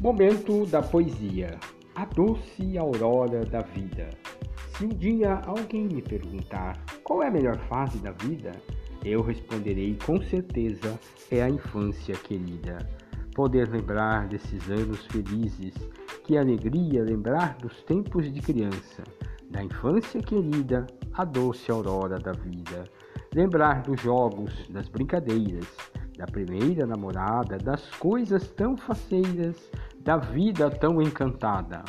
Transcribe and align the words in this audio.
Momento 0.00 0.64
da 0.66 0.80
poesia. 0.80 1.58
A 1.96 2.04
doce 2.04 2.78
aurora 2.78 3.44
da 3.44 3.62
vida. 3.62 4.08
Se 4.68 4.84
um 4.84 4.90
dia 4.90 5.42
alguém 5.44 5.88
me 5.88 6.00
perguntar 6.00 6.80
qual 7.02 7.20
é 7.20 7.26
a 7.26 7.30
melhor 7.32 7.58
fase 7.68 7.98
da 7.98 8.12
vida, 8.12 8.52
eu 9.04 9.22
responderei 9.22 9.98
com 10.06 10.22
certeza 10.22 10.96
é 11.32 11.42
a 11.42 11.50
infância 11.50 12.14
querida. 12.14 12.78
Poder 13.34 13.68
lembrar 13.70 14.28
desses 14.28 14.70
anos 14.70 15.04
felizes, 15.06 15.74
que 16.22 16.38
alegria 16.38 17.02
lembrar 17.02 17.56
dos 17.56 17.82
tempos 17.82 18.32
de 18.32 18.40
criança, 18.40 19.02
da 19.50 19.64
infância 19.64 20.22
querida, 20.22 20.86
a 21.12 21.24
doce 21.24 21.72
aurora 21.72 22.20
da 22.20 22.30
vida. 22.30 22.84
Lembrar 23.34 23.82
dos 23.82 24.00
jogos, 24.00 24.68
das 24.68 24.88
brincadeiras, 24.88 25.66
da 26.16 26.26
primeira 26.26 26.86
namorada, 26.86 27.58
das 27.58 27.88
coisas 27.96 28.48
tão 28.50 28.76
faceiras, 28.76 29.56
da 30.00 30.16
vida 30.16 30.70
tão 30.70 31.00
encantada. 31.02 31.84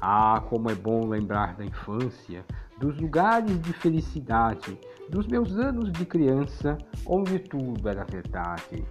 Ah, 0.00 0.42
como 0.48 0.70
é 0.70 0.74
bom 0.74 1.06
lembrar 1.08 1.56
da 1.56 1.64
infância, 1.64 2.44
dos 2.78 2.98
lugares 3.00 3.60
de 3.60 3.72
felicidade, 3.72 4.78
dos 5.08 5.26
meus 5.26 5.56
anos 5.56 5.90
de 5.92 6.04
criança, 6.04 6.78
onde 7.06 7.38
tudo 7.38 7.88
era 7.88 8.04
verdade. 8.04 8.86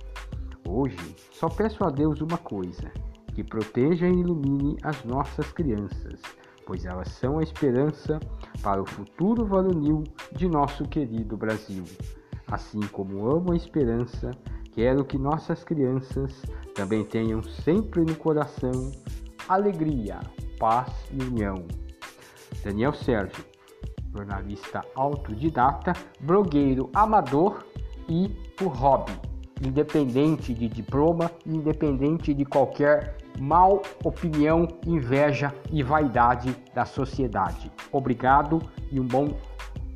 Hoje 0.67 1.15
só 1.31 1.47
peço 1.47 1.83
a 1.85 1.89
Deus 1.89 2.19
uma 2.19 2.37
coisa: 2.37 2.91
que 3.33 3.43
proteja 3.43 4.07
e 4.07 4.19
ilumine 4.19 4.77
as 4.83 5.03
nossas 5.05 5.51
crianças, 5.51 6.21
pois 6.65 6.85
elas 6.85 7.09
são 7.09 7.39
a 7.39 7.43
esperança 7.43 8.19
para 8.61 8.81
o 8.81 8.85
futuro 8.85 9.45
varonil 9.45 10.03
de 10.33 10.47
nosso 10.47 10.83
querido 10.85 11.37
Brasil. 11.37 11.83
Assim 12.51 12.81
como 12.91 13.29
amo 13.29 13.53
a 13.53 13.55
esperança, 13.55 14.31
Quero 14.77 15.03
que 15.03 15.17
nossas 15.17 15.63
crianças 15.63 16.43
também 16.75 17.03
tenham 17.03 17.41
sempre 17.41 18.01
no 18.01 18.15
coração 18.15 18.91
alegria, 19.49 20.19
paz 20.59 20.93
e 21.11 21.19
união. 21.23 21.65
Daniel 22.63 22.93
Sérgio, 22.93 23.43
jornalista 24.15 24.85
autodidata, 24.93 25.93
blogueiro 26.19 26.91
amador 26.93 27.65
e 28.07 28.29
por 28.55 28.67
hobby, 28.67 29.19
independente 29.65 30.53
de 30.53 30.67
diploma, 30.69 31.31
independente 31.43 32.31
de 32.31 32.45
qualquer 32.45 33.17
mal 33.39 33.81
opinião, 34.03 34.67
inveja 34.85 35.55
e 35.71 35.81
vaidade 35.81 36.55
da 36.75 36.85
sociedade. 36.85 37.71
Obrigado 37.91 38.61
e 38.91 38.99
um 38.99 39.07
bom 39.07 39.35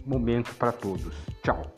momento 0.08 0.56
para 0.56 0.72
todos. 0.72 1.14
Tchau. 1.44 1.72